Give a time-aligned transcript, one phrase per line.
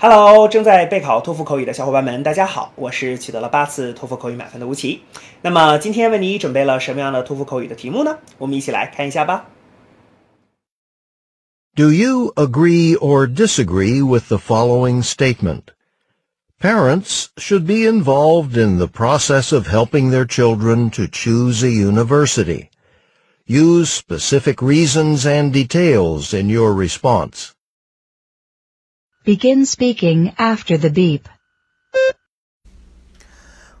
[0.00, 5.00] Hello，正在备考托福口语的小伙伴们，大家好，我是取得了八次托福口语满分的吴奇。
[5.40, 8.18] 那么今天为你准备了什么样的托福口语的题目呢？
[8.36, 9.46] 我们一起来看一下吧。
[11.74, 15.62] Do you agree or disagree with the following statement?
[16.60, 22.70] Parents should be involved in the process of helping their children to choose a university.
[23.46, 27.52] Use specific reasons and details in your response.
[29.23, 31.29] Begin speaking after the beep.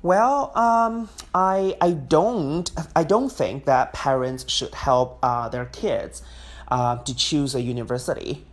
[0.00, 6.22] Well, um, I I don't I don't think that parents should help uh, their kids
[6.68, 8.46] uh, to choose a university.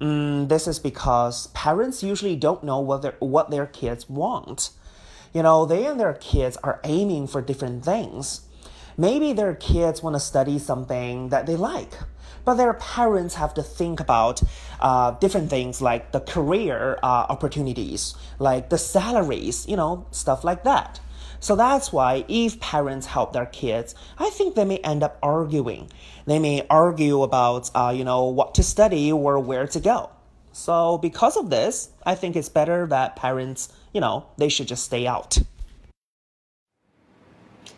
[0.00, 4.70] Mm, this is because parents usually don't know what their what their kids want.
[5.34, 8.48] You know, they and their kids are aiming for different things.
[8.96, 11.94] Maybe their kids want to study something that they like
[12.44, 14.42] but their parents have to think about
[14.80, 20.64] uh, different things like the career uh, opportunities, like the salaries, you know, stuff like
[20.64, 21.00] that.
[21.40, 25.90] So that's why if parents help their kids, I think they may end up arguing.
[26.26, 30.10] They may argue about, uh, you know, what to study or where to go.
[30.52, 34.84] So because of this, I think it's better that parents, you know, they should just
[34.84, 35.38] stay out.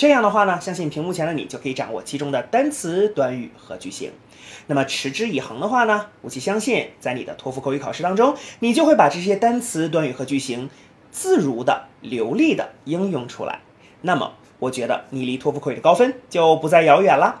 [0.00, 4.10] 这样的话呢，相信屏幕前的你就可以掌握其中的单词、短语和句型。
[4.66, 10.70] 那么持之以恒的话呢，我其相信在你的托福口语考试当中，你就会把这些单词、短语和句型
[11.10, 13.60] 自如的、流利的应用出来。
[14.00, 14.32] 那么。
[14.58, 17.40] 我觉得你离托福口语的高分就不再遥远了。